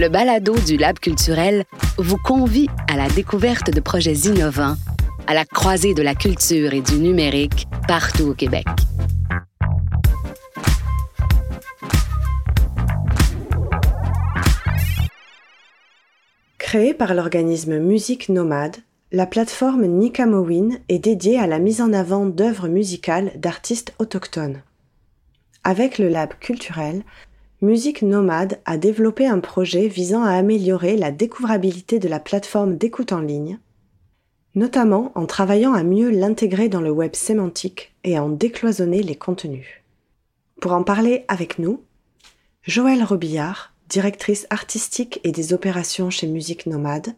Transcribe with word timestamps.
Le 0.00 0.08
balado 0.08 0.54
du 0.60 0.78
Lab 0.78 0.98
culturel 0.98 1.64
vous 1.98 2.16
convie 2.16 2.68
à 2.90 2.96
la 2.96 3.10
découverte 3.10 3.70
de 3.70 3.80
projets 3.80 4.14
innovants 4.14 4.76
à 5.26 5.34
la 5.34 5.44
croisée 5.44 5.92
de 5.92 6.00
la 6.00 6.14
culture 6.14 6.72
et 6.72 6.80
du 6.80 6.94
numérique 6.94 7.66
partout 7.86 8.28
au 8.28 8.34
Québec. 8.34 8.64
Créée 16.56 16.94
par 16.94 17.12
l'organisme 17.12 17.78
Musique 17.78 18.30
Nomade, 18.30 18.78
la 19.12 19.26
plateforme 19.26 19.84
Nikamowin 19.84 20.78
est 20.88 20.98
dédiée 20.98 21.38
à 21.38 21.46
la 21.46 21.58
mise 21.58 21.82
en 21.82 21.92
avant 21.92 22.24
d'œuvres 22.24 22.68
musicales 22.68 23.32
d'artistes 23.36 23.92
autochtones. 23.98 24.62
Avec 25.62 25.98
le 25.98 26.08
Lab 26.08 26.30
culturel, 26.40 27.02
Musique 27.62 28.00
Nomade 28.00 28.58
a 28.64 28.78
développé 28.78 29.26
un 29.26 29.38
projet 29.38 29.86
visant 29.86 30.22
à 30.22 30.30
améliorer 30.30 30.96
la 30.96 31.10
découvrabilité 31.10 31.98
de 31.98 32.08
la 32.08 32.18
plateforme 32.18 32.78
d'écoute 32.78 33.12
en 33.12 33.20
ligne, 33.20 33.58
notamment 34.54 35.12
en 35.14 35.26
travaillant 35.26 35.74
à 35.74 35.82
mieux 35.82 36.08
l'intégrer 36.08 36.70
dans 36.70 36.80
le 36.80 36.90
web 36.90 37.14
sémantique 37.14 37.94
et 38.02 38.16
à 38.16 38.24
en 38.24 38.30
décloisonner 38.30 39.02
les 39.02 39.14
contenus. 39.14 39.66
Pour 40.62 40.72
en 40.72 40.82
parler 40.82 41.26
avec 41.28 41.58
nous, 41.58 41.82
Joëlle 42.62 43.04
Robillard, 43.04 43.74
directrice 43.90 44.46
artistique 44.48 45.20
et 45.22 45.32
des 45.32 45.52
opérations 45.52 46.08
chez 46.08 46.28
Musique 46.28 46.64
Nomade, 46.64 47.14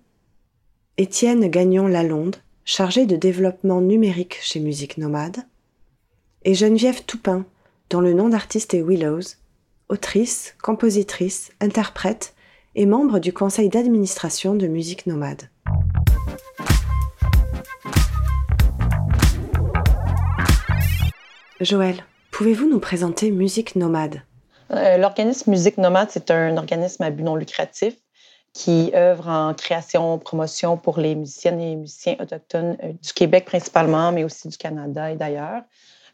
Étienne 0.98 1.46
Gagnon-Lalonde, 1.46 2.36
chargé 2.64 3.06
de 3.06 3.14
développement 3.14 3.80
numérique 3.80 4.38
chez 4.42 4.58
Musique 4.58 4.98
Nomade, 4.98 5.46
et 6.44 6.54
Geneviève 6.54 7.04
Toupin, 7.04 7.46
dont 7.90 8.00
le 8.00 8.12
nom 8.12 8.28
d'artiste 8.28 8.74
est 8.74 8.82
Willows, 8.82 9.36
autrice, 9.92 10.56
compositrice, 10.62 11.52
interprète 11.60 12.34
et 12.74 12.86
membre 12.86 13.18
du 13.18 13.34
conseil 13.34 13.68
d'administration 13.68 14.54
de 14.54 14.66
Musique 14.66 15.06
Nomade. 15.06 15.50
Joël, 21.60 21.96
pouvez-vous 22.30 22.70
nous 22.70 22.80
présenter 22.80 23.30
Musique 23.30 23.76
Nomade? 23.76 24.22
Euh, 24.70 24.96
L'organisme 24.96 25.50
Musique 25.50 25.76
Nomade, 25.76 26.08
c'est 26.10 26.30
un 26.30 26.56
organisme 26.56 27.02
à 27.02 27.10
but 27.10 27.22
non 27.22 27.36
lucratif 27.36 27.94
qui 28.54 28.92
œuvre 28.94 29.28
en 29.28 29.52
création, 29.52 30.18
promotion 30.18 30.78
pour 30.78 31.00
les 31.00 31.14
musiciennes 31.14 31.60
et 31.60 31.76
musiciens 31.76 32.16
autochtones 32.18 32.78
euh, 32.82 32.92
du 32.92 33.12
Québec 33.12 33.44
principalement, 33.44 34.10
mais 34.10 34.24
aussi 34.24 34.48
du 34.48 34.56
Canada 34.56 35.10
et 35.10 35.16
d'ailleurs. 35.16 35.64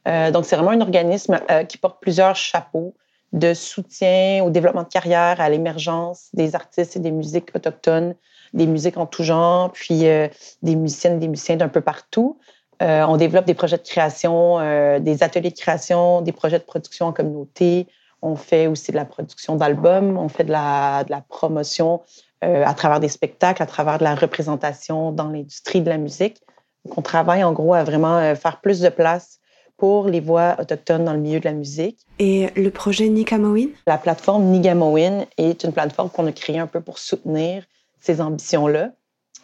Euh, 0.08 0.32
donc, 0.32 0.46
c'est 0.46 0.56
vraiment 0.56 0.72
un 0.72 0.80
organisme 0.80 1.38
qui 1.68 1.78
porte 1.78 2.00
plusieurs 2.00 2.34
chapeaux 2.34 2.94
de 3.32 3.54
soutien 3.54 4.42
au 4.44 4.50
développement 4.50 4.84
de 4.84 4.88
carrière, 4.88 5.40
à 5.40 5.48
l'émergence 5.48 6.28
des 6.32 6.54
artistes 6.54 6.96
et 6.96 7.00
des 7.00 7.10
musiques 7.10 7.54
autochtones, 7.54 8.14
des 8.54 8.66
musiques 8.66 8.96
en 8.96 9.06
tout 9.06 9.22
genre, 9.22 9.70
puis 9.72 9.98
des 9.98 10.30
musiciennes 10.76 11.18
des 11.18 11.28
musiciens 11.28 11.56
d'un 11.56 11.68
peu 11.68 11.82
partout. 11.82 12.38
on 12.80 13.16
développe 13.18 13.44
des 13.44 13.54
projets 13.54 13.76
de 13.76 13.82
création, 13.82 14.58
des 14.98 15.22
ateliers 15.22 15.50
de 15.50 15.58
création, 15.58 16.22
des 16.22 16.32
projets 16.32 16.58
de 16.58 16.64
production 16.64 17.06
en 17.06 17.12
communauté, 17.12 17.86
on 18.22 18.36
fait 18.36 18.66
aussi 18.66 18.90
de 18.90 18.96
la 18.96 19.04
production 19.04 19.56
d'albums, 19.56 20.16
on 20.16 20.28
fait 20.28 20.44
de 20.44 20.52
la, 20.52 21.04
de 21.04 21.10
la 21.10 21.20
promotion 21.20 22.02
euh, 22.44 22.64
à 22.64 22.74
travers 22.74 23.00
des 23.00 23.08
spectacles, 23.08 23.62
à 23.62 23.66
travers 23.66 23.98
de 23.98 24.04
la 24.04 24.14
représentation 24.14 25.12
dans 25.12 25.28
l'industrie 25.28 25.82
de 25.82 25.88
la 25.88 25.98
musique. 25.98 26.40
Donc, 26.84 26.98
on 26.98 27.02
travaille 27.02 27.44
en 27.44 27.52
gros 27.52 27.74
à 27.74 27.84
vraiment 27.84 28.18
euh, 28.18 28.34
faire 28.34 28.60
plus 28.60 28.80
de 28.80 28.88
place 28.88 29.40
pour 29.78 30.08
les 30.08 30.20
voix 30.20 30.56
autochtones 30.60 31.04
dans 31.04 31.14
le 31.14 31.20
milieu 31.20 31.40
de 31.40 31.44
la 31.44 31.52
musique. 31.52 32.00
Et 32.18 32.48
le 32.56 32.70
projet 32.70 33.08
Nigamowin? 33.08 33.68
La 33.86 33.96
plateforme 33.96 34.44
Nigamowin 34.46 35.24
est 35.38 35.64
une 35.64 35.72
plateforme 35.72 36.10
qu'on 36.10 36.26
a 36.26 36.32
créée 36.32 36.58
un 36.58 36.66
peu 36.66 36.80
pour 36.80 36.98
soutenir 36.98 37.64
ces 38.00 38.20
ambitions-là. 38.20 38.90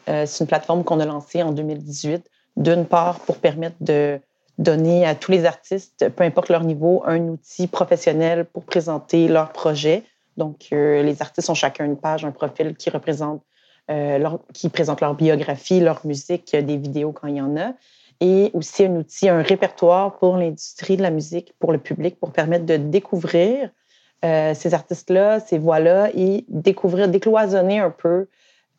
Euh, 0.09 0.26
c'est 0.26 0.44
une 0.44 0.48
plateforme 0.48 0.84
qu'on 0.84 1.00
a 1.00 1.06
lancée 1.06 1.42
en 1.42 1.53
2018, 1.53 2.28
d'une 2.56 2.84
part 2.84 3.20
pour 3.20 3.36
permettre 3.36 3.76
de 3.81 4.20
donner 4.59 5.06
à 5.06 5.14
tous 5.14 5.31
les 5.31 5.47
artistes, 5.47 6.09
peu 6.14 6.25
importe 6.25 6.48
leur 6.48 6.64
niveau, 6.64 7.03
un 7.06 7.20
outil 7.28 7.69
professionnel 7.69 8.44
pour 8.44 8.64
présenter 8.64 9.28
leur 9.28 9.53
projet. 9.53 10.03
Donc, 10.36 10.66
euh, 10.72 11.03
les 11.03 11.22
artistes 11.22 11.48
ont 11.48 11.54
chacun 11.54 11.84
une 11.84 11.97
page, 11.97 12.25
un 12.25 12.32
profil 12.32 12.76
qui 12.76 12.91
représente, 12.91 13.42
euh, 13.91 14.19
leur, 14.19 14.41
qui 14.53 14.69
présente 14.69 15.00
leur 15.00 15.14
biographie, 15.14 15.80
leur 15.80 16.04
musique, 16.04 16.56
des 16.56 16.76
vidéos 16.76 17.12
quand 17.12 17.28
il 17.28 17.36
y 17.36 17.41
en 17.41 17.56
a. 17.56 17.72
Et 18.20 18.50
aussi 18.54 18.84
un 18.84 18.97
outil, 18.97 19.28
un 19.28 19.42
répertoire 19.42 20.16
pour 20.19 20.36
l'industrie 20.36 20.97
de 20.97 21.02
la 21.02 21.10
musique, 21.10 21.54
pour 21.58 21.72
le 21.72 21.78
public, 21.78 22.19
pour 22.19 22.32
permettre 22.32 22.64
de 22.64 22.76
découvrir 22.76 23.70
euh, 24.25 24.54
ces 24.54 24.72
artistes-là, 24.72 25.41
ces 25.41 25.58
voix-là 25.58 26.10
et 26.14 26.44
découvrir, 26.48 27.08
décloisonner 27.08 27.80
un 27.80 27.91
peu 27.91 28.28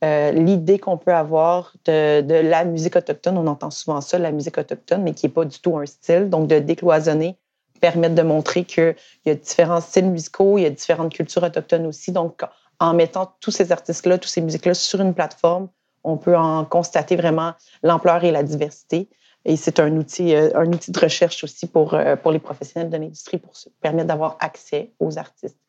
euh, 0.04 0.32
l'idée 0.32 0.80
qu'on 0.80 0.98
peut 0.98 1.14
avoir 1.14 1.74
de, 1.86 2.22
de, 2.22 2.34
la 2.34 2.66
musique 2.66 2.96
autochtone. 2.96 3.38
On 3.38 3.48
entend 3.48 3.72
souvent 3.72 4.02
ça, 4.02 4.18
la 4.18 4.32
musique 4.32 4.58
autochtone, 4.58 5.04
mais 5.04 5.14
qui 5.14 5.26
n'est 5.26 5.32
pas 5.32 5.46
du 5.46 5.60
tout 5.60 5.78
un 5.78 5.86
style. 5.86 6.30
Donc, 6.30 6.48
de 6.48 6.60
décloisonner, 6.60 7.38
permettre 7.80 8.16
de 8.16 8.22
montrer 8.24 8.64
qu'il 8.64 8.96
y 9.26 9.30
a 9.30 9.36
différents 9.36 9.82
styles 9.82 10.10
musicaux, 10.10 10.58
il 10.58 10.64
y 10.64 10.66
a 10.66 10.70
différentes 10.70 11.14
cultures 11.14 11.44
autochtones 11.44 11.86
aussi. 11.86 12.12
Donc, 12.12 12.42
en 12.80 12.94
mettant 12.94 13.36
tous 13.40 13.52
ces 13.52 13.72
artistes-là, 13.72 14.18
toutes 14.18 14.32
ces 14.32 14.42
musiques-là 14.42 14.74
sur 14.74 15.00
une 15.00 15.14
plateforme, 15.14 15.70
on 16.04 16.18
peut 16.18 16.38
en 16.38 16.66
constater 16.66 17.16
vraiment 17.16 17.54
l'ampleur 17.84 18.24
et 18.24 18.32
la 18.32 18.44
diversité. 18.44 19.10
Et 19.46 19.58
c'est 19.58 19.80
un 19.80 19.96
outil, 19.96 20.36
euh, 20.36 20.50
un 20.56 20.72
outil 20.72 20.92
de 20.92 21.00
recherche 21.00 21.44
aussi 21.44 21.68
pour, 21.68 21.94
euh, 21.94 22.16
pour 22.16 22.32
les 22.32 22.40
professionnels 22.40 22.90
de 22.90 22.98
l'industrie 22.98 23.38
pour 23.38 23.56
se 23.56 23.70
permettre 23.82 24.08
d'avoir 24.08 24.38
accès 24.40 24.92
aux 25.00 25.18
artistes. 25.18 25.60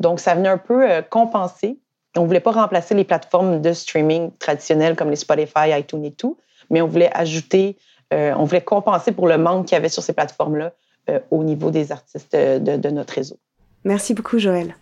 Donc, 0.00 0.20
ça 0.20 0.34
venait 0.34 0.48
un 0.48 0.58
peu 0.58 1.02
compenser 1.10 1.78
on 2.18 2.24
voulait 2.24 2.40
pas 2.40 2.52
remplacer 2.52 2.94
les 2.94 3.04
plateformes 3.04 3.60
de 3.60 3.72
streaming 3.72 4.30
traditionnelles 4.38 4.96
comme 4.96 5.10
les 5.10 5.16
Spotify, 5.16 5.70
iTunes 5.78 6.04
et 6.04 6.12
tout, 6.12 6.36
mais 6.70 6.80
on 6.80 6.86
voulait 6.86 7.10
ajouter, 7.14 7.76
euh, 8.12 8.32
on 8.36 8.44
voulait 8.44 8.62
compenser 8.62 9.12
pour 9.12 9.28
le 9.28 9.38
manque 9.38 9.66
qu'il 9.66 9.76
y 9.76 9.78
avait 9.78 9.88
sur 9.88 10.02
ces 10.02 10.12
plateformes-là 10.12 10.72
euh, 11.10 11.20
au 11.30 11.44
niveau 11.44 11.70
des 11.70 11.92
artistes 11.92 12.34
de, 12.34 12.76
de 12.76 12.90
notre 12.90 13.14
réseau. 13.14 13.38
Merci 13.84 14.14
beaucoup, 14.14 14.38
Joël. 14.38 14.74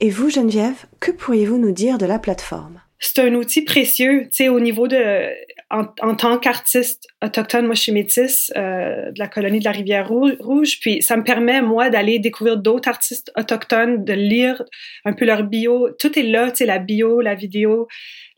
Et 0.00 0.10
vous, 0.10 0.30
Geneviève, 0.30 0.86
que 0.98 1.10
pourriez-vous 1.10 1.58
nous 1.58 1.72
dire 1.72 1.98
de 1.98 2.06
la 2.06 2.18
plateforme? 2.18 2.80
c'est 3.00 3.18
un 3.18 3.34
outil 3.34 3.62
précieux, 3.62 4.24
tu 4.24 4.44
sais, 4.44 4.48
au 4.50 4.60
niveau 4.60 4.86
de, 4.86 5.30
en, 5.70 5.84
en 6.00 6.14
tant 6.16 6.38
qu'artiste 6.38 7.06
autochtone, 7.24 7.66
moi 7.66 7.74
je 7.74 7.82
suis 7.82 7.92
métisse 7.92 8.52
euh, 8.56 9.12
de 9.12 9.18
la 9.18 9.28
colonie 9.28 9.60
de 9.60 9.64
la 9.64 9.70
Rivière 9.70 10.08
Rouge, 10.08 10.78
puis 10.80 11.02
ça 11.02 11.16
me 11.16 11.22
permet 11.22 11.62
moi 11.62 11.90
d'aller 11.90 12.18
découvrir 12.18 12.56
d'autres 12.56 12.88
artistes 12.88 13.32
autochtones, 13.36 14.04
de 14.04 14.12
lire 14.12 14.62
un 15.04 15.12
peu 15.12 15.24
leur 15.24 15.44
bio, 15.44 15.90
tout 15.98 16.18
est 16.18 16.24
là, 16.24 16.50
tu 16.50 16.58
sais, 16.58 16.66
la 16.66 16.78
bio, 16.78 17.20
la 17.20 17.34
vidéo, 17.34 17.86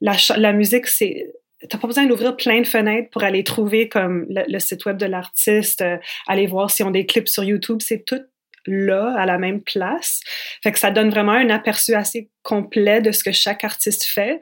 la, 0.01 0.17
la 0.37 0.53
musique, 0.53 0.87
c'est 0.87 1.33
T'as 1.69 1.79
pas 1.79 1.87
besoin 1.87 2.07
d'ouvrir 2.07 2.37
plein 2.37 2.61
de 2.61 2.67
fenêtres 2.67 3.09
pour 3.11 3.23
aller 3.23 3.45
trouver 3.45 3.89
comme 3.89 4.27
le, 4.29 4.59
site 4.59 4.85
web 4.85 4.97
de 4.97 5.07
l'artiste, 5.07 5.81
euh, 5.81 5.97
aller 6.27 6.49
voir 6.49 6.73
si 6.73 6.83
on 6.83 6.91
des 6.91 7.07
clips 7.07 7.29
sur 7.29 7.45
YouTube. 7.45 7.79
C'est 7.81 8.05
tout 8.05 8.21
là, 8.67 9.15
à 9.17 9.27
la 9.27 9.39
même 9.39 9.63
place. 9.63 10.21
Fait 10.63 10.73
que 10.73 10.79
ça 10.79 10.91
donne 10.91 11.11
vraiment 11.11 11.33
un 11.33 11.51
aperçu 11.51 11.95
assez 11.95 12.31
complet 12.43 13.01
de 13.01 13.13
ce 13.13 13.23
que 13.23 13.33
chaque 13.33 13.65
artiste 13.65 14.05
fait. 14.05 14.41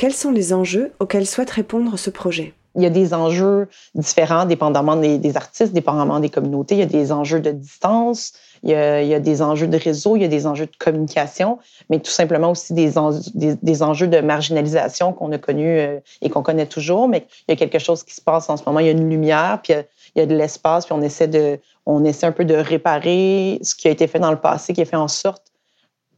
Quels 0.00 0.14
sont 0.14 0.30
les 0.30 0.54
enjeux 0.54 0.92
auxquels 0.98 1.26
souhaite 1.26 1.50
répondre 1.50 1.98
ce 1.98 2.08
projet? 2.08 2.54
Il 2.74 2.82
y 2.82 2.86
a 2.86 2.90
des 2.90 3.12
enjeux 3.12 3.68
différents 3.94 4.46
dépendamment 4.46 4.96
des, 4.96 5.36
artistes, 5.36 5.74
dépendamment 5.74 6.20
des 6.20 6.30
communautés. 6.30 6.76
Il 6.76 6.78
y 6.78 6.82
a 6.82 6.86
des 6.86 7.12
enjeux 7.12 7.40
de 7.40 7.50
distance, 7.50 8.32
il 8.62 8.70
y, 8.70 8.74
a, 8.74 9.20
des 9.20 9.42
enjeux 9.42 9.66
de 9.66 9.76
réseau, 9.76 10.16
il 10.16 10.22
y 10.22 10.24
a 10.24 10.28
des 10.28 10.46
enjeux 10.46 10.64
de 10.64 10.76
communication, 10.78 11.58
mais 11.90 11.98
tout 11.98 12.10
simplement 12.10 12.52
aussi 12.52 12.72
des, 12.72 12.92
des, 13.34 13.82
enjeux 13.82 14.08
de 14.08 14.20
marginalisation 14.20 15.12
qu'on 15.12 15.32
a 15.32 15.38
connus 15.38 15.78
euh, 15.78 16.00
et 16.22 16.30
qu'on 16.30 16.42
connaît 16.42 16.64
toujours. 16.64 17.06
Mais 17.06 17.26
il 17.46 17.50
y 17.50 17.52
a 17.52 17.56
quelque 17.56 17.78
chose 17.78 18.02
qui 18.02 18.14
se 18.14 18.22
passe 18.22 18.48
en 18.48 18.56
ce 18.56 18.62
moment. 18.64 18.80
Il 18.80 18.86
y 18.86 18.88
a 18.88 18.92
une 18.92 19.10
lumière, 19.10 19.60
puis 19.62 19.74
il 20.14 20.18
y 20.18 20.22
a, 20.22 20.26
de 20.26 20.34
l'espace, 20.34 20.86
puis 20.86 20.94
on 20.94 21.02
essaie, 21.02 21.28
de, 21.28 21.58
on 21.84 22.06
essaie 22.06 22.24
un 22.24 22.32
peu 22.32 22.46
de 22.46 22.54
réparer 22.54 23.58
ce 23.60 23.74
qui 23.74 23.86
a 23.86 23.90
été 23.90 24.06
fait 24.06 24.18
dans 24.18 24.30
le 24.30 24.40
passé, 24.40 24.72
qui 24.72 24.80
a 24.80 24.86
fait 24.86 24.96
en 24.96 25.08
sorte 25.08 25.49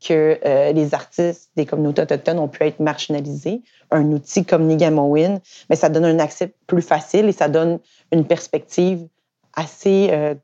que 0.02 0.38
euh, 0.44 0.72
les 0.72 0.94
artistes 0.94 1.50
des 1.56 1.64
communautés 1.64 2.02
autochtones 2.02 2.38
ont 2.38 2.49
pu 2.49 2.64
être 2.64 2.81
marginalisés. 2.81 3.62
Un 3.90 4.10
outil 4.12 4.44
comme 4.44 4.66
Nigamowin, 4.66 5.38
mais 5.70 5.76
ça 5.76 5.88
donne 5.88 6.04
un 6.04 6.19
accès 6.19 6.54
plus 6.66 6.82
facile 6.82 7.26
et 7.26 7.32
ça 7.32 7.49
donne 7.49 7.78
une 8.10 8.26
perspective 8.26 9.06
assez 9.54 10.08
euh, 10.10 10.34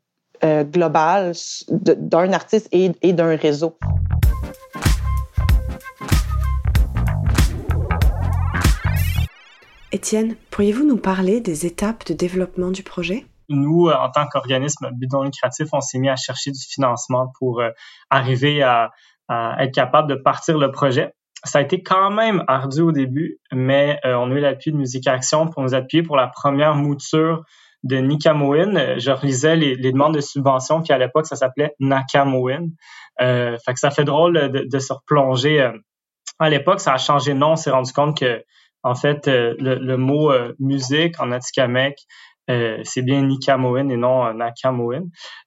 euh, 0.45 0.65
globale 0.65 1.33
d'un 1.71 2.33
artiste 2.33 2.69
et, 2.73 2.93
et 3.03 3.13
d'un 3.13 3.35
réseau. 3.37 3.77
Étienne, 9.91 10.37
pourriez-vous 10.51 10.85
nous 10.85 10.99
parler 10.99 11.41
des 11.41 11.65
étapes 11.65 12.07
de 12.07 12.13
développement 12.13 12.71
du 12.71 12.83
projet? 12.83 13.25
Nous, 13.49 13.89
en 13.89 14.11
tant 14.11 14.27
qu'organisme 14.27 14.91
bidon 14.93 15.23
lucratif, 15.23 15.69
on 15.73 15.81
s'est 15.81 15.99
mis 15.99 16.11
à 16.11 16.17
chercher 16.17 16.51
du 16.51 16.61
financement 16.61 17.33
pour 17.39 17.63
arriver 18.11 18.63
à 18.63 18.91
à 19.29 19.63
être 19.65 19.75
capable 19.75 20.09
de 20.09 20.15
partir 20.15 20.59
le 20.59 20.71
projet. 20.71 21.13
Ça 21.45 21.61
a 21.61 21.63
été 21.63 21.83
quand 21.83 22.11
même 22.11 22.43
ardu 22.49 22.81
au 22.81 22.93
début, 22.93 23.39
mais 23.53 24.01
euh, 24.05 24.15
on 24.15 24.31
a 24.31 24.35
eu 24.35 24.41
l'appui 24.41 24.73
de 24.73 24.77
Musique 24.77 25.07
Action 25.07 25.47
pour 25.47 25.63
nous 25.63 25.75
appuyer 25.75 26.03
pour 26.03 26.17
la 26.17 26.27
première 26.27 26.75
mouture 26.75 27.45
de 27.85 27.97
Nikamoin. 27.97 28.99
Je 28.99 29.11
relisais 29.11 29.57
les, 29.57 29.77
demandes 29.77 30.15
de 30.15 30.21
subvention, 30.21 30.83
puis 30.83 30.93
à 30.93 30.99
l'époque, 30.99 31.27
ça 31.27 31.37
s'appelait 31.37 31.75
Nakamoin. 31.79 32.69
Euh, 33.21 33.57
fait 33.65 33.75
que 33.75 33.79
ça 33.79 33.91
fait 33.91 34.05
drôle 34.05 34.51
de, 34.51 34.67
de 34.69 34.79
se 34.79 34.93
replonger. 34.93 35.63
Euh, 35.63 35.73
à 36.39 36.51
l'époque, 36.51 36.81
ça 36.81 36.93
a 36.93 36.99
changé 36.99 37.35
de 37.35 37.39
nom. 37.39 37.53
On 37.53 37.57
s'est 37.57 37.71
rendu 37.71 37.93
compte 37.93 38.19
que, 38.19 38.45
en 38.83 38.95
fait, 38.95 39.29
euh, 39.29 39.55
le, 39.59 39.97
mot 39.97 40.33
musique 40.59 41.21
en 41.21 41.31
Atikamek, 41.33 41.99
c'est 42.49 43.03
bien 43.03 43.23
Nikamoin 43.23 43.89
et 43.89 43.97
non 43.97 44.33
Nakamoin. 44.35 45.03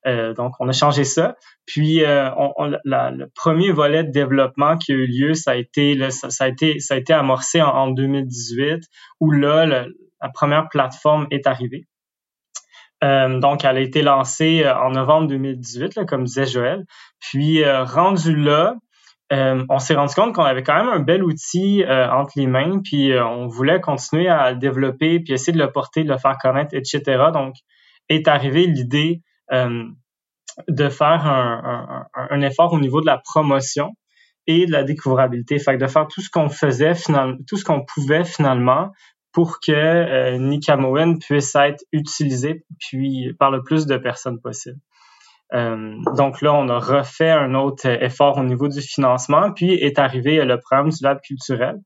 donc, 0.06 0.54
on 0.60 0.70
a 0.70 0.72
changé 0.72 1.04
ça. 1.04 1.36
Puis, 1.66 2.04
on, 2.06 2.68
le 2.68 3.26
premier 3.34 3.72
volet 3.72 4.04
de 4.04 4.12
développement 4.12 4.78
qui 4.78 4.92
a 4.92 4.96
eu 4.96 5.08
lieu, 5.08 5.34
ça 5.34 5.52
a 5.52 5.56
été, 5.56 5.98
ça, 6.12 6.44
a 6.44 6.48
été, 6.48 6.80
ça 6.80 6.94
a 6.94 6.98
été 6.98 7.14
amorcé 7.14 7.62
en, 7.62 7.88
2018, 7.90 8.84
où 9.20 9.32
là, 9.32 9.66
la 9.66 10.30
première 10.34 10.70
plateforme 10.70 11.28
est 11.32 11.48
arrivée. 11.48 11.86
Euh, 13.04 13.40
donc, 13.40 13.66
elle 13.66 13.78
a 13.78 13.80
été 13.80 14.02
lancée 14.02 14.64
euh, 14.64 14.78
en 14.78 14.92
novembre 14.92 15.28
2018, 15.28 16.06
comme 16.06 16.26
disait 16.26 16.46
Joël. 16.46 16.86
Puis, 17.20 17.64
euh, 17.64 17.84
rendu 17.84 18.36
là, 18.36 18.76
on 19.32 19.80
s'est 19.80 19.96
rendu 19.96 20.14
compte 20.14 20.36
qu'on 20.36 20.44
avait 20.44 20.64
quand 20.64 20.76
même 20.76 20.90
un 20.90 21.00
bel 21.00 21.24
outil 21.24 21.84
entre 21.88 22.34
les 22.36 22.48
mains, 22.48 22.82
puis 22.84 23.14
on 23.18 23.48
voulait 23.48 23.80
continuer 23.80 24.28
à 24.28 24.52
le 24.52 24.58
développer, 24.58 25.20
puis 25.20 25.34
essayer 25.34 25.54
de 25.54 25.64
le 25.64 25.72
porter, 25.72 26.04
de 26.04 26.10
le 26.10 26.18
faire 26.18 26.38
connaître, 26.38 26.76
etc. 26.76 27.02
Donc, 27.34 27.56
est 28.10 28.28
arrivée 28.28 28.68
l'idée 28.68 29.22
de 30.68 30.90
faire 30.90 31.26
un, 31.26 32.42
effort 32.42 32.74
au 32.74 32.80
niveau 32.80 33.02
de 33.02 33.06
la 33.06 33.18
promotion 33.18 33.92
et 34.48 34.66
de 34.66 34.72
la 34.72 34.84
découvrabilité. 34.84 35.60
Fait 35.60 35.78
que 35.78 35.84
de 35.84 35.88
faire 35.88 36.08
tout 36.08 36.22
ce 36.22 36.30
qu'on 36.30 36.50
faisait, 36.50 36.96
finalement, 36.96 37.38
tout 37.48 37.58
ce 37.58 37.64
qu'on 37.64 37.86
pouvait 37.86 38.24
finalement 38.24 38.92
pour 39.32 39.60
que 39.66 39.72
euh, 39.72 41.18
puisse 41.20 41.56
être 41.56 41.84
utilisé 41.92 42.66
puis 42.80 43.34
par 43.40 43.52
le 43.52 43.64
plus 43.64 43.86
de 43.86 43.98
personnes 43.98 44.42
possible. 44.42 44.78
Euh, 45.54 45.96
donc 46.16 46.42
là, 46.42 46.54
on 46.54 46.70
a 46.70 46.80
refait 46.80 47.30
un 47.30 47.54
autre 47.56 47.86
effort 47.88 48.38
au 48.38 48.44
niveau 48.44 48.68
du 48.68 48.82
financement, 48.82 49.52
puis 49.52 49.74
est 49.74 50.00
arrivé 50.00 50.44
le 50.44 50.60
programme 50.60 50.90
du 50.90 51.04
Lab 51.04 51.20
culturel 51.22 51.78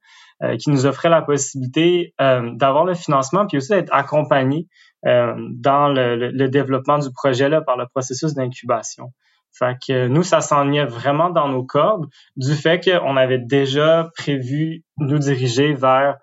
euh, 0.43 0.55
qui 0.57 0.69
nous 0.69 0.85
offrait 0.85 1.09
la 1.09 1.21
possibilité 1.21 2.13
euh, 2.21 2.51
d'avoir 2.53 2.85
le 2.85 2.93
financement, 2.93 3.47
puis 3.47 3.57
aussi 3.57 3.69
d'être 3.69 3.93
accompagné 3.93 4.67
dans 5.03 5.89
le, 5.89 6.47
développement 6.47 6.97
du 6.97 7.11
projet 7.11 7.47
là 7.47 7.61
par 7.61 7.77
le 7.77 7.85
processus 7.85 8.33
d'incubation. 8.33 9.13
Fait 9.53 9.77
que 9.87 10.07
nous, 10.07 10.23
ça 10.23 10.41
s'enlignait 10.41 10.85
vraiment 10.85 11.29
dans 11.29 11.47
nos 11.47 11.63
cordes 11.63 12.07
du 12.37 12.55
fait 12.55 12.83
qu'on 12.83 13.15
avait 13.15 13.37
déjà 13.37 14.09
prévu 14.17 14.83
nous 14.97 15.19
diriger 15.19 15.73
vers 15.73 16.17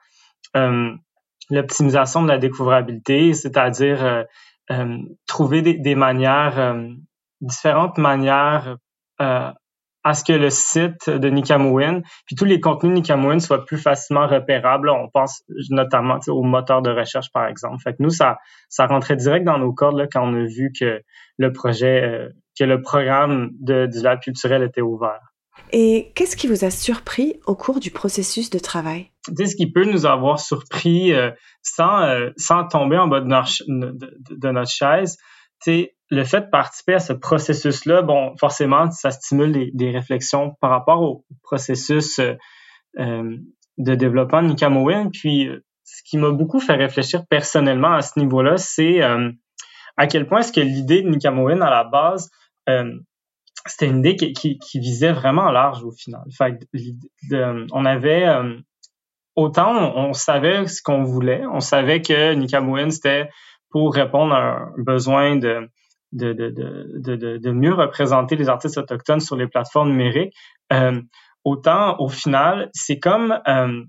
l'optimisation 1.52 2.22
de 2.22 2.28
la 2.28 2.38
découvrabilité, 2.38 3.34
c'est-à-dire 3.34 4.04
euh, 4.04 4.24
euh, 4.70 4.98
trouver 5.26 5.62
des, 5.62 5.94
manières, 5.94 6.58
euh, 6.58 6.88
différentes 7.42 7.98
manières 7.98 8.76
à 9.18 10.14
ce 10.14 10.24
que 10.24 10.32
le 10.32 10.50
site 10.50 11.08
de 11.08 11.28
Nikamouin, 11.28 12.00
puis 12.26 12.34
tous 12.34 12.44
les 12.44 12.60
contenus 12.60 12.90
de 12.90 12.96
Nikamouin 12.96 13.38
soient 13.38 13.64
plus 13.64 13.78
facilement 13.78 14.26
repérables. 14.26 14.90
On 14.90 15.08
pense 15.08 15.44
notamment 15.70 16.18
au 16.26 16.42
moteur 16.42 16.82
de 16.82 16.90
recherche, 16.90 17.30
par 17.32 17.46
exemple. 17.46 17.76
Fait 17.84 17.92
que 17.92 18.02
nous, 18.02 18.10
ça, 18.10 18.38
ça 18.68 18.86
rentrait 18.86 19.14
direct 19.14 19.44
dans 19.44 19.58
nos 19.58 19.72
cordes 19.72 19.96
là, 19.96 20.08
quand 20.10 20.26
on 20.26 20.34
a 20.34 20.44
vu 20.44 20.72
que 20.76 21.02
le 21.38 21.52
projet, 21.52 22.30
que 22.58 22.64
le 22.64 22.82
programme 22.82 23.50
de, 23.60 23.86
du 23.86 24.00
lab 24.02 24.20
culturel 24.20 24.62
était 24.62 24.80
ouvert. 24.80 25.20
Et 25.72 26.12
qu'est-ce 26.14 26.36
qui 26.36 26.46
vous 26.46 26.64
a 26.64 26.70
surpris 26.70 27.40
au 27.46 27.54
cours 27.54 27.80
du 27.80 27.90
processus 27.90 28.50
de 28.50 28.58
travail? 28.58 29.10
ce 29.26 29.54
qui 29.54 29.70
peut 29.70 29.84
nous 29.84 30.06
avoir 30.06 30.40
surpris 30.40 31.12
euh, 31.12 31.30
sans, 31.62 32.02
euh, 32.02 32.30
sans 32.36 32.64
tomber 32.66 32.98
en 32.98 33.06
bas 33.06 33.20
de 33.20 33.26
notre, 33.26 33.52
de, 33.68 34.50
notre 34.50 34.70
chaise, 34.70 35.16
le 36.12 36.24
fait 36.24 36.42
de 36.42 36.50
participer 36.50 36.92
à 36.92 36.98
ce 37.00 37.14
processus-là, 37.14 38.02
bon, 38.02 38.36
forcément, 38.36 38.90
ça 38.90 39.10
stimule 39.10 39.70
des, 39.72 39.90
réflexions 39.90 40.54
par 40.60 40.68
rapport 40.68 41.00
au 41.00 41.24
processus 41.42 42.20
euh, 42.98 43.36
de 43.78 43.94
développement 43.94 44.42
de 44.42 44.48
Nikamowin. 44.48 45.08
Puis, 45.10 45.48
ce 45.84 46.02
qui 46.04 46.18
m'a 46.18 46.30
beaucoup 46.30 46.60
fait 46.60 46.74
réfléchir 46.74 47.26
personnellement 47.28 47.94
à 47.94 48.02
ce 48.02 48.18
niveau-là, 48.18 48.58
c'est 48.58 49.00
à 49.00 50.06
quel 50.06 50.26
point 50.26 50.40
est-ce 50.40 50.52
que 50.52 50.60
l'idée 50.60 51.00
de 51.02 51.08
Nikamowin 51.08 51.62
à 51.62 51.70
la 51.70 51.84
base 51.84 52.30
c'était 53.66 53.86
une 53.86 54.00
idée 54.00 54.16
qui, 54.16 54.58
qui, 54.58 54.80
visait 54.80 55.12
vraiment 55.12 55.50
large 55.50 55.84
au 55.84 55.92
final. 55.92 56.22
Fait 56.36 56.58
on 57.72 57.84
avait 57.84 58.26
autant 59.36 59.96
on, 59.96 60.12
savait 60.12 60.66
ce 60.66 60.82
qu'on 60.82 61.04
voulait, 61.04 61.44
on 61.46 61.60
savait 61.60 62.02
que 62.02 62.34
Nikamouin 62.34 62.90
c'était 62.90 63.30
pour 63.70 63.94
répondre 63.94 64.34
à 64.34 64.58
un 64.58 64.72
besoin 64.76 65.36
de 65.36 65.68
de, 66.12 66.32
de, 66.32 66.50
de, 66.50 67.38
de, 67.38 67.50
mieux 67.50 67.74
représenter 67.74 68.36
les 68.36 68.48
artistes 68.48 68.78
autochtones 68.78 69.20
sur 69.20 69.36
les 69.36 69.46
plateformes 69.46 69.90
numériques. 69.90 70.34
Euh, 70.72 71.00
autant 71.44 71.98
au 71.98 72.08
final, 72.08 72.70
c'est 72.72 72.98
comme 72.98 73.40
euh, 73.48 73.82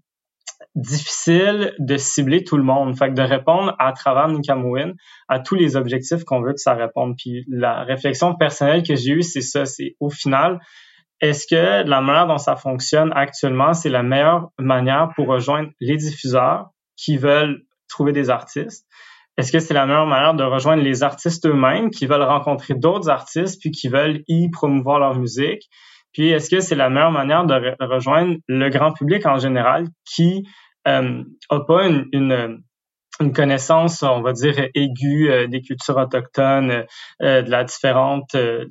difficile 0.76 1.76
de 1.80 1.98
cibler 1.98 2.44
tout 2.44 2.58
le 2.58 2.64
monde, 2.64 2.98
fait 2.98 3.10
que 3.10 3.14
de 3.14 3.22
répondre 3.22 3.76
à 3.80 3.92
travers 3.92 4.28
Nikamouin 4.28 4.94
à 5.28 5.40
tous 5.40 5.56
les 5.56 5.76
objectifs 5.76 6.24
qu'on 6.24 6.42
veut 6.42 6.54
que 6.54 6.60
ça 6.60 6.74
réponde. 6.74 7.16
Puis 7.18 7.46
la 7.48 7.84
réflexion 7.84 8.36
personnelle 8.36 8.84
que 8.84 8.96
j'ai 8.96 9.12
eue, 9.12 9.22
c'est 9.22 9.42
ça, 9.42 9.66
c'est 9.66 9.96
au 10.00 10.10
final, 10.10 10.60
est-ce 11.22 11.46
que 11.48 11.88
la 11.88 12.02
manière 12.02 12.28
dont 12.28 12.38
ça 12.38 12.56
fonctionne 12.56 13.12
actuellement, 13.14 13.74
c'est 13.74 13.90
la 13.90 14.04
meilleure 14.04 14.50
manière 14.58 15.10
pour 15.16 15.28
rejoindre 15.28 15.70
les 15.80 15.98
diffuseurs 15.98 16.70
qui 16.96 17.18
veulent 17.18 17.64
trouver 17.88 18.12
des 18.12 18.30
artistes? 18.30 18.88
Est-ce 19.38 19.52
que 19.52 19.60
c'est 19.60 19.74
la 19.74 19.86
meilleure 19.86 20.06
manière 20.06 20.34
de 20.36 20.44
rejoindre 20.44 20.84
les 20.84 21.02
artistes 21.04 21.46
eux-mêmes 21.48 21.90
qui 21.90 22.06
veulent 22.06 22.22
rencontrer 22.22 22.76
d'autres 22.76 23.10
artistes 23.10 23.60
puis 23.60 23.72
qui 23.72 23.88
veulent 23.88 24.24
y 24.28 24.50
promouvoir 24.50 25.00
leur 25.00 25.16
musique? 25.16 25.70
Puis 26.14 26.30
est-ce 26.30 26.50
que 26.50 26.60
c'est 26.60 26.76
la 26.76 26.90
meilleure 26.90 27.12
manière 27.12 27.46
de, 27.46 27.76
rejoindre 27.84 28.36
le 28.48 28.70
grand 28.70 28.94
public 28.94 29.26
en 29.26 29.40
général 29.40 29.88
qui 30.06 30.48
euh, 30.88 31.24
pas 31.50 31.88
une, 31.88 32.08
une, 32.12 33.34
connaissance, 33.34 34.04
on 34.04 34.22
va 34.22 34.34
dire, 34.34 34.68
aiguë 34.76 35.32
euh, 35.32 35.48
des 35.48 35.62
cultures 35.62 35.98
autochtones, 35.98 36.86
euh, 37.22 37.42
de 37.42 37.50
la 37.50 37.64
différente, 37.64 38.36
euh, 38.36 38.66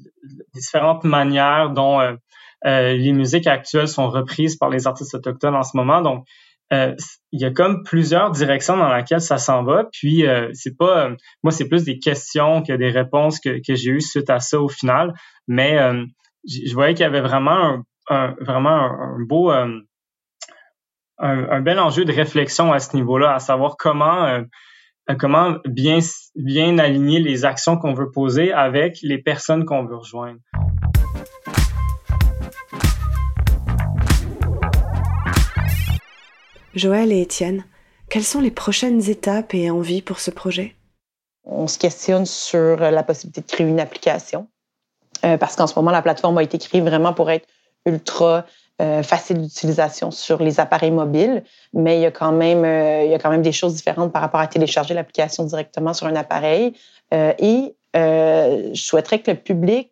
différentes 0.55 1.05
manières 1.05 1.71
dont 1.71 2.01
euh, 2.01 2.93
les 2.93 3.13
musiques 3.13 3.47
actuelles 3.47 3.89
sont 3.89 4.09
reprises 4.09 4.57
par 4.57 4.69
les 4.69 4.87
artistes 4.87 5.15
autochtones 5.15 5.57
en 5.57 5.63
ce 5.63 5.77
moment? 5.77 6.01
Donc, 6.01 6.27
euh, 6.73 6.95
il 7.33 7.41
y 7.41 7.45
a 7.45 7.51
comme 7.51 7.83
plusieurs 7.85 8.31
directions 8.31 8.77
dans 8.77 8.95
lesquelles 8.95 9.21
ça 9.21 9.39
s'en 9.39 9.63
va. 9.63 9.89
Puis, 9.93 10.27
euh, 10.27 10.49
c'est 10.53 10.77
pas, 10.77 11.11
moi, 11.43 11.53
c'est 11.53 11.69
plus 11.69 11.85
des 11.85 11.99
questions 11.99 12.63
que 12.63 12.73
des 12.73 12.91
réponses 12.91 13.41
que, 13.41 13.61
j'ai 13.69 13.91
eues 13.91 14.01
suite 14.01 14.31
à 14.31 14.41
ça 14.41 14.61
au 14.61 14.69
final. 14.69 15.15
Mais 15.49 15.79
je 16.47 16.73
voyais 16.75 16.95
qu'il 16.95 17.03
y 17.03 17.07
avait 17.07 17.21
vraiment 17.21 17.83
un, 18.09 18.35
vraiment 18.41 18.71
un, 18.71 19.17
beau, 19.21 19.51
un, 19.51 19.81
un, 21.19 21.61
bel 21.61 21.79
enjeu 21.79 22.05
de 22.05 22.13
réflexion 22.13 22.73
à 22.73 22.79
ce 22.79 22.97
niveau-là, 22.97 23.35
à 23.35 23.39
savoir 23.39 23.77
comment 23.77 24.43
comment 25.19 25.57
bien 25.67 25.99
bien 26.37 26.79
aligner 26.79 27.21
les 27.21 27.45
actions 27.45 27.77
qu'on 27.77 27.93
veut 27.93 28.11
poser 28.11 28.53
avec 28.53 28.99
les 29.03 29.19
personnes 29.19 29.65
qu'on 29.65 29.85
veut 29.85 29.97
rejoindre. 29.97 30.39
Joël 36.75 37.13
et 37.13 37.21
Étienne, 37.21 37.65
quelles 38.09 38.25
sont 38.25 38.41
les 38.41 38.51
prochaines 38.51 39.11
étapes 39.11 39.53
et 39.53 39.71
envies 39.71 40.01
pour 40.01 40.21
ce 40.21 40.31
projet? 40.31 40.75
On 41.45 41.67
se 41.67 41.79
questionne 41.79 42.25
sur 42.25 42.77
la 42.77 43.03
possibilité 43.03 43.43
de 43.43 43.47
créer 43.47 43.67
une 43.67 43.81
application 43.81 44.47
euh, 45.25 45.37
parce 45.37 45.55
qu'en 45.55 45.67
ce 45.67 45.75
moment, 45.75 45.91
la 45.91 46.01
plateforme 46.01 46.39
a 46.39 46.43
été 46.43 46.57
créée 46.59 46.81
vraiment 46.81 47.13
pour 47.13 47.31
être 47.31 47.47
ultra 47.85 48.47
euh, 48.81 49.03
facile 49.03 49.43
d'utilisation 49.43 50.11
sur 50.11 50.43
les 50.43 50.61
appareils 50.61 50.91
mobiles, 50.91 51.45
mais 51.75 51.99
il 51.99 52.03
y, 52.03 52.07
a 52.07 52.11
quand 52.11 52.33
même, 52.33 52.65
euh, 52.65 53.05
il 53.05 53.11
y 53.11 53.15
a 53.15 53.19
quand 53.19 53.31
même 53.31 53.43
des 53.43 53.53
choses 53.53 53.75
différentes 53.75 54.13
par 54.13 54.23
rapport 54.23 54.41
à 54.41 54.47
télécharger 54.47 54.95
l'application 54.95 55.45
directement 55.45 55.93
sur 55.93 56.07
un 56.07 56.17
appareil. 56.17 56.75
et 57.13 57.75
je 57.95 58.71
souhaiterais 58.75 59.19
que 59.19 59.31
le 59.31 59.37
public 59.37 59.91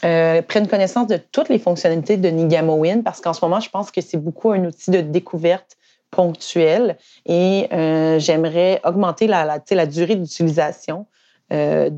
prenne 0.00 0.68
connaissance 0.68 1.08
de 1.08 1.16
toutes 1.16 1.48
les 1.48 1.58
fonctionnalités 1.58 2.16
de 2.16 2.28
Nigamowin 2.28 3.02
parce 3.02 3.20
qu'en 3.20 3.32
ce 3.32 3.44
moment, 3.44 3.58
je 3.58 3.70
pense 3.70 3.90
que 3.90 4.00
c'est 4.00 4.18
beaucoup 4.18 4.52
un 4.52 4.64
outil 4.66 4.92
de 4.92 5.00
découverte 5.00 5.76
ponctuelle 6.14 6.96
et 7.26 7.68
euh, 7.72 8.18
j'aimerais 8.18 8.80
augmenter 8.84 9.26
la, 9.26 9.58
durée 9.86 10.16
d'utilisation 10.16 11.06
euh, 11.52 11.90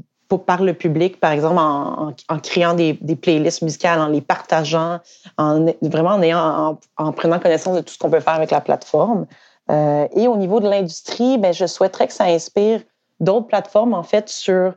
par 0.46 0.62
le 0.62 0.74
public, 0.74 1.20
par 1.20 1.30
exemple 1.30 1.58
en, 1.58 2.38
créant 2.42 2.74
des, 2.74 2.94
playlists 2.94 3.62
musicales, 3.62 4.00
en 4.00 4.08
les 4.08 4.20
partageant, 4.20 4.98
en 5.38 5.66
vraiment 5.82 6.18
en, 6.96 7.12
prenant 7.12 7.38
connaissance 7.38 7.76
de 7.76 7.80
tout 7.80 7.94
ce 7.94 7.98
qu'on 7.98 8.10
peut 8.10 8.20
faire 8.20 8.34
avec 8.34 8.50
la 8.50 8.60
plateforme. 8.60 9.26
Euh, 9.70 10.08
et 10.14 10.26
au 10.26 10.36
niveau 10.36 10.60
de 10.60 10.68
l'industrie, 10.68 11.38
ben, 11.38 11.52
je 11.52 11.66
souhaiterais 11.66 12.08
que 12.08 12.12
ça 12.12 12.24
inspire 12.24 12.80
d'autres 13.20 13.46
plateformes 13.46 13.94
en 13.94 14.02
fait 14.02 14.28
sur 14.28 14.74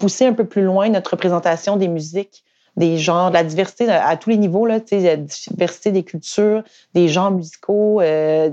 pousser 0.00 0.26
un 0.26 0.32
peu 0.32 0.44
plus 0.44 0.62
loin 0.62 0.88
notre 0.88 1.12
représentation 1.12 1.76
des 1.76 1.88
musiques 1.88 2.44
des 2.76 2.98
genres, 2.98 3.30
de 3.30 3.34
la 3.34 3.44
diversité 3.44 3.88
à, 3.88 4.16
tous 4.16 4.30
les 4.30 4.36
niveaux, 4.36 4.66
là, 4.66 4.78
la 4.90 5.16
diversité 5.16 5.92
des 5.92 6.02
cultures, 6.02 6.62
des 6.94 7.08
genres 7.08 7.30
musicaux 7.30 8.00
euh, 8.00 8.50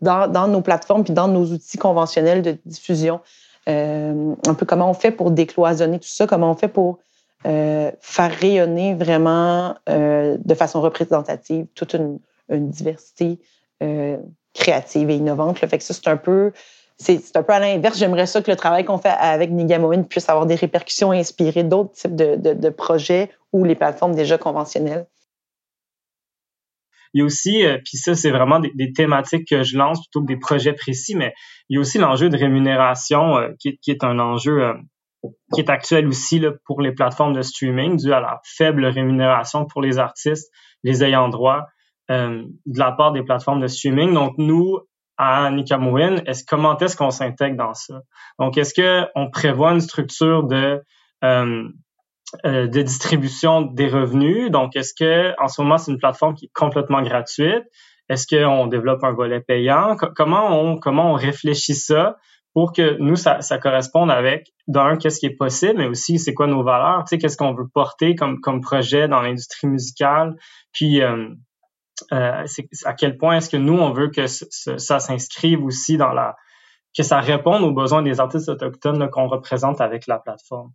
dans, 0.00 0.28
dans, 0.28 0.48
nos 0.48 0.60
plateformes 0.60 1.04
puis 1.04 1.12
dans 1.12 1.28
nos 1.28 1.44
outils 1.46 1.78
conventionnels 1.78 2.42
de 2.42 2.56
diffusion. 2.64 3.20
euh, 3.68 4.34
un 4.46 4.54
peu 4.54 4.64
comment 4.64 4.90
on 4.90 4.94
fait 4.94 5.10
pour 5.10 5.30
décloisonner 5.30 5.98
tout 5.98 6.08
ça, 6.08 6.26
comment 6.26 6.50
on 6.50 6.54
fait 6.54 6.68
pour 6.68 6.98
euh, 7.46 7.90
faire 8.00 8.32
rayonner 8.32 8.94
vraiment 8.94 9.74
euh, 9.88 10.36
de 10.42 10.54
façon 10.54 10.80
représentative 10.80 11.66
toute 11.74 11.94
une, 11.94 12.18
diversité 12.50 13.38
créative 14.54 15.10
et 15.10 15.16
innovante. 15.16 15.58
Fait 15.58 15.76
que 15.76 15.84
ça, 15.84 15.92
c'est 15.92 16.08
un 16.08 16.16
peu 16.16 16.52
c'est 16.98 17.36
un 17.36 17.42
peu 17.42 17.52
à 17.52 17.60
l'inverse. 17.60 17.98
J'aimerais 17.98 18.26
ça 18.26 18.42
que 18.42 18.50
le 18.50 18.56
travail 18.56 18.84
qu'on 18.84 18.98
fait 18.98 19.08
avec 19.08 19.50
Nigamoin 19.50 20.02
puisse 20.02 20.28
avoir 20.28 20.46
des 20.46 20.56
répercussions 20.56 21.12
inspirées 21.12 21.62
d'autres 21.62 21.92
types 21.92 22.16
de, 22.16 22.34
de, 22.36 22.54
de, 22.54 22.68
projets 22.70 23.30
ou 23.52 23.64
les 23.64 23.76
plateformes 23.76 24.14
déjà 24.14 24.36
conventionnelles. 24.36 25.06
Il 27.14 27.20
y 27.20 27.22
a 27.22 27.24
aussi, 27.24 27.64
euh, 27.64 27.78
puis 27.78 27.96
ça, 27.96 28.14
c'est 28.14 28.30
vraiment 28.30 28.58
des, 28.58 28.70
des, 28.74 28.92
thématiques 28.92 29.48
que 29.48 29.62
je 29.62 29.78
lance 29.78 30.00
plutôt 30.00 30.20
que 30.20 30.26
des 30.26 30.36
projets 30.36 30.74
précis, 30.74 31.14
mais 31.14 31.32
il 31.68 31.76
y 31.76 31.78
a 31.78 31.80
aussi 31.80 31.98
l'enjeu 31.98 32.28
de 32.28 32.36
rémunération 32.36 33.38
euh, 33.38 33.50
qui, 33.58 33.78
qui, 33.78 33.90
est 33.92 34.04
un 34.04 34.18
enjeu 34.18 34.62
euh, 34.62 34.74
qui 35.54 35.60
est 35.60 35.70
actuel 35.70 36.06
aussi 36.06 36.40
là, 36.40 36.50
pour 36.66 36.82
les 36.82 36.92
plateformes 36.92 37.32
de 37.32 37.42
streaming 37.42 37.96
dû 37.96 38.12
à 38.12 38.20
la 38.20 38.40
faible 38.44 38.84
rémunération 38.84 39.64
pour 39.64 39.80
les 39.82 39.98
artistes, 39.98 40.52
les 40.82 41.02
ayants 41.02 41.28
droit 41.28 41.66
de 42.10 42.78
la 42.78 42.92
part 42.92 43.12
des 43.12 43.22
plateformes 43.22 43.60
de 43.60 43.66
streaming. 43.66 44.14
Donc, 44.14 44.32
nous, 44.38 44.78
à 45.18 45.50
Nikamouin, 45.50 46.22
est-ce 46.26 46.44
comment 46.44 46.78
est-ce 46.78 46.96
qu'on 46.96 47.10
s'intègre 47.10 47.56
dans 47.56 47.74
ça? 47.74 48.00
Donc 48.38 48.56
est-ce 48.56 48.72
que 48.72 49.06
on 49.16 49.30
prévoit 49.30 49.72
une 49.72 49.80
structure 49.80 50.44
de 50.44 50.82
euh, 51.24 51.68
euh, 52.46 52.66
de 52.68 52.82
distribution 52.82 53.62
des 53.62 53.88
revenus? 53.88 54.50
Donc 54.50 54.76
est-ce 54.76 54.94
que 54.94 55.34
en 55.42 55.48
ce 55.48 55.60
moment 55.60 55.76
c'est 55.76 55.90
une 55.90 55.98
plateforme 55.98 56.34
qui 56.34 56.46
est 56.46 56.50
complètement 56.54 57.02
gratuite? 57.02 57.64
Est-ce 58.08 58.26
qu'on 58.26 58.68
développe 58.68 59.02
un 59.02 59.12
volet 59.12 59.40
payant? 59.40 59.96
Comment 59.96 60.60
on 60.60 60.78
comment 60.78 61.12
on 61.12 61.14
réfléchit 61.14 61.74
ça 61.74 62.16
pour 62.54 62.72
que 62.72 62.96
nous 62.98 63.16
ça, 63.16 63.40
ça 63.40 63.58
corresponde 63.58 64.10
avec 64.10 64.52
d'un 64.68 64.96
qu'est-ce 64.96 65.18
qui 65.18 65.26
est 65.26 65.36
possible, 65.36 65.74
mais 65.78 65.86
aussi 65.86 66.18
c'est 66.20 66.32
quoi 66.32 66.46
nos 66.46 66.62
valeurs? 66.62 67.04
Tu 67.04 67.08
sais 67.10 67.18
qu'est-ce 67.18 67.36
qu'on 67.36 67.54
veut 67.54 67.68
porter 67.74 68.14
comme 68.14 68.40
comme 68.40 68.60
projet 68.60 69.08
dans 69.08 69.20
l'industrie 69.20 69.66
musicale? 69.66 70.36
Puis 70.72 71.02
euh, 71.02 71.28
euh, 72.12 72.44
à 72.84 72.94
quel 72.94 73.16
point 73.16 73.36
est-ce 73.36 73.50
que 73.50 73.56
nous, 73.56 73.78
on 73.78 73.92
veut 73.92 74.08
que 74.08 74.26
ça 74.26 74.98
s'inscrive 75.00 75.64
aussi 75.64 75.96
dans 75.96 76.12
la... 76.12 76.36
que 76.96 77.02
ça 77.02 77.20
réponde 77.20 77.62
aux 77.62 77.72
besoins 77.72 78.02
des 78.02 78.20
artistes 78.20 78.48
autochtones 78.48 79.08
qu'on 79.10 79.28
représente 79.28 79.80
avec 79.80 80.06
la 80.06 80.18
plateforme? 80.18 80.72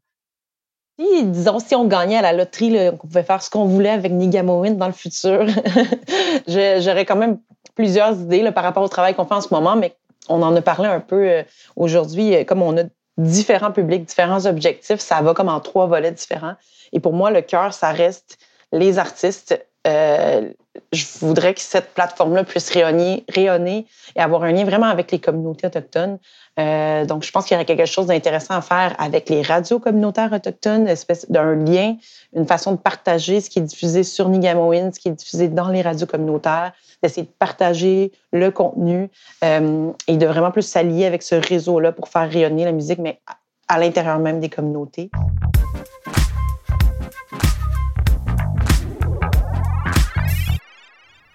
Si, 0.99 1.25
disons, 1.25 1.59
si 1.59 1.75
on 1.75 1.85
gagnait 1.85 2.17
à 2.17 2.21
la 2.21 2.33
loterie, 2.33 2.89
on 2.89 2.97
pouvait 2.97 3.23
faire 3.23 3.41
ce 3.41 3.49
qu'on 3.49 3.65
voulait 3.65 3.89
avec 3.89 4.11
Nigamoin 4.11 4.71
dans 4.71 4.85
le 4.85 4.93
futur, 4.93 5.45
j'aurais 6.47 7.05
quand 7.05 7.15
même 7.15 7.39
plusieurs 7.73 8.19
idées 8.19 8.51
par 8.51 8.63
rapport 8.63 8.83
au 8.83 8.87
travail 8.87 9.15
qu'on 9.15 9.25
fait 9.25 9.33
en 9.33 9.41
ce 9.41 9.51
moment, 9.51 9.75
mais 9.75 9.95
on 10.29 10.41
en 10.41 10.55
a 10.55 10.61
parlé 10.61 10.87
un 10.87 10.99
peu 10.99 11.27
euh, 11.29 11.43
aujourd'hui. 11.75 12.35
Euh, 12.35 12.43
comme 12.43 12.61
on 12.61 12.77
a 12.77 12.83
différents 13.17 13.71
publics, 13.71 14.05
différents 14.05 14.45
objectifs, 14.45 14.99
ça 14.99 15.21
va 15.21 15.33
comme 15.33 15.49
en 15.49 15.59
trois 15.59 15.87
volets 15.87 16.11
différents. 16.11 16.55
Et 16.91 16.99
pour 16.99 17.13
moi, 17.13 17.31
le 17.31 17.41
cœur, 17.41 17.73
ça 17.73 17.91
reste 17.91 18.37
les 18.71 18.97
artistes, 18.97 19.65
euh, 19.87 20.49
je 20.91 21.05
voudrais 21.19 21.53
que 21.53 21.61
cette 21.61 21.93
plateforme-là 21.93 22.43
puisse 22.43 22.69
rayonner, 22.71 23.25
rayonner, 23.29 23.85
et 24.15 24.19
avoir 24.19 24.43
un 24.43 24.51
lien 24.51 24.63
vraiment 24.63 24.87
avec 24.87 25.11
les 25.11 25.19
communautés 25.19 25.67
autochtones. 25.67 26.19
Euh, 26.59 27.05
donc, 27.05 27.23
je 27.23 27.31
pense 27.31 27.45
qu'il 27.45 27.55
y 27.55 27.57
aurait 27.57 27.65
quelque 27.65 27.85
chose 27.85 28.07
d'intéressant 28.07 28.55
à 28.55 28.61
faire 28.61 28.95
avec 28.99 29.29
les 29.29 29.41
radios 29.41 29.79
communautaires 29.79 30.31
autochtones, 30.31 30.87
espèce 30.87 31.29
d'un 31.29 31.55
lien, 31.55 31.95
une 32.33 32.45
façon 32.45 32.73
de 32.73 32.77
partager 32.77 33.41
ce 33.41 33.49
qui 33.49 33.59
est 33.59 33.63
diffusé 33.63 34.03
sur 34.03 34.29
Nigamoin, 34.29 34.91
ce 34.91 34.99
qui 34.99 35.09
est 35.09 35.13
diffusé 35.13 35.47
dans 35.47 35.69
les 35.69 35.81
radios 35.81 36.07
communautaires, 36.07 36.73
d'essayer 37.01 37.23
de 37.23 37.31
partager 37.37 38.11
le 38.31 38.49
contenu 38.51 39.09
euh, 39.43 39.91
et 40.07 40.17
de 40.17 40.25
vraiment 40.25 40.51
plus 40.51 40.61
s'allier 40.61 41.05
avec 41.05 41.23
ce 41.23 41.35
réseau-là 41.35 41.91
pour 41.91 42.07
faire 42.07 42.29
rayonner 42.29 42.65
la 42.65 42.71
musique, 42.71 42.99
mais 42.99 43.19
à 43.67 43.79
l'intérieur 43.79 44.19
même 44.19 44.39
des 44.39 44.49
communautés. 44.49 45.09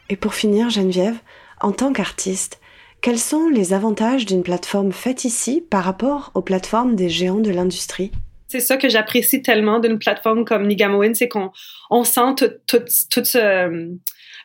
Et 0.08 0.16
pour 0.16 0.34
finir, 0.34 0.70
Geneviève, 0.70 1.18
en 1.60 1.72
tant 1.72 1.92
qu'artiste, 1.92 2.60
quels 3.00 3.18
sont 3.18 3.48
les 3.48 3.72
avantages 3.72 4.26
d'une 4.26 4.42
plateforme 4.42 4.92
faite 4.92 5.24
ici 5.24 5.64
par 5.68 5.84
rapport 5.84 6.30
aux 6.34 6.42
plateformes 6.42 6.96
des 6.96 7.08
géants 7.08 7.40
de 7.40 7.50
l'industrie? 7.50 8.10
C'est 8.48 8.60
ça 8.60 8.76
que 8.78 8.88
j'apprécie 8.88 9.42
tellement 9.42 9.78
d'une 9.78 9.98
plateforme 9.98 10.44
comme 10.44 10.66
Nigamoin, 10.66 11.12
c'est 11.14 11.28
qu'on 11.28 11.50
on 11.90 12.02
sent 12.02 12.34
tout, 12.36 12.50
tout, 12.66 12.82
tout 13.10 13.24
ce, 13.24 13.96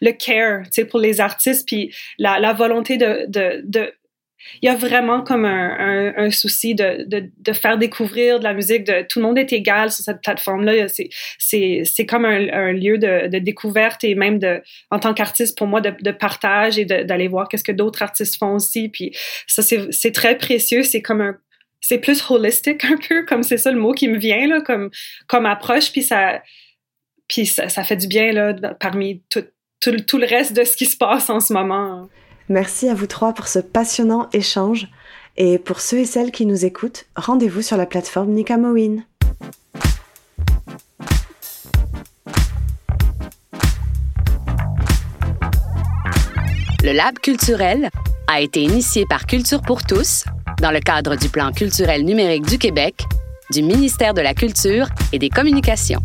le 0.02 0.12
care 0.12 0.64
pour 0.90 1.00
les 1.00 1.22
artistes, 1.22 1.66
puis 1.66 1.94
la, 2.20 2.54
volonté 2.54 2.98
de 2.98 3.94
il 4.62 4.68
y 4.68 4.70
a 4.70 4.76
vraiment 4.76 5.22
comme 5.22 5.46
un, 5.46 6.32
souci 6.32 6.76
de, 6.76 7.54
faire 7.54 7.78
découvrir 7.78 8.40
de 8.40 8.44
la 8.44 8.54
musique. 8.54 8.86
De, 8.86 9.06
tout 9.08 9.20
le 9.20 9.26
monde 9.26 9.38
est 9.38 9.52
égal 9.52 9.92
sur 9.92 10.04
cette 10.04 10.22
plateforme-là. 10.22 10.88
C'est 11.38 12.06
comme 12.08 12.26
un, 12.26 12.72
lieu 12.72 12.98
de, 12.98 13.38
découverte 13.40 14.04
et 14.04 14.16
même 14.16 14.40
en 14.92 15.00
tant 15.00 15.14
qu'artiste, 15.14 15.58
pour 15.58 15.68
moi, 15.68 15.82
de, 15.82 16.12
partage 16.12 16.78
et 16.78 16.86
d'aller 16.86 17.28
voir 17.28 17.48
qu'est-ce 17.48 17.64
que 17.64 17.72
d'autres 17.72 18.02
artistes 18.02 18.38
font 18.38 18.56
aussi. 18.56 18.90
Puis 18.90 19.16
ça, 19.48 19.62
c'est 19.62 20.12
très 20.12 20.38
précieux. 20.38 20.84
C'est 20.84 21.02
comme 21.02 21.36
c'est 21.82 21.98
plus 21.98 22.24
holistique 22.30 22.86
un 22.86 22.96
peu, 22.96 23.26
comme 23.26 23.44
c'est 23.44 23.58
ça 23.58 23.70
le 23.70 23.80
mot 23.80 23.92
qui 23.92 24.08
me 24.08 24.18
vient 24.18 24.48
là, 24.48 24.62
comme 24.62 25.46
approche. 25.46 25.92
Puis 25.92 26.04
ça, 26.04 26.42
puis 27.28 27.46
ça, 27.46 27.84
fait 27.84 27.98
du 27.98 28.08
bien 28.08 28.32
là 28.32 28.54
parmi 28.80 29.22
tout 29.30 30.18
le 30.18 30.28
reste 30.28 30.54
de 30.54 30.64
ce 30.64 30.78
qui 30.78 30.86
se 30.86 30.98
passe 30.98 31.30
en 31.30 31.40
ce 31.40 31.54
moment. 31.54 32.08
Merci 32.50 32.90
à 32.90 32.94
vous 32.94 33.08
trois 33.08 33.34
pour 33.34 33.48
ce 33.48 33.60
passionnant 33.60 34.28
échange. 34.34 34.88
Et 35.36 35.58
pour 35.58 35.80
ceux 35.80 36.00
et 36.00 36.06
celles 36.06 36.32
qui 36.32 36.46
nous 36.46 36.66
écoutent, 36.66 37.06
rendez-vous 37.16 37.62
sur 37.62 37.78
la 37.78 37.86
plateforme 37.86 38.32
Nikamowin. 38.32 38.98
Le 46.84 46.92
Lab 46.92 47.18
culturel 47.20 47.90
a 48.28 48.42
été 48.42 48.62
initié 48.62 49.06
par 49.10 49.26
Culture 49.26 49.62
pour 49.62 49.84
tous 49.84 50.26
dans 50.62 50.72
le 50.72 50.82
cadre 50.82 51.16
du 51.16 51.30
plan 51.30 51.52
culturel 51.52 52.04
numérique 52.04 52.46
du 52.46 52.58
Québec, 52.58 53.04
du 53.52 53.64
ministère 53.64 54.14
de 54.14 54.22
la 54.22 54.34
Culture 54.34 54.88
et 55.12 55.20
des 55.20 55.30
Communications. 55.30 56.02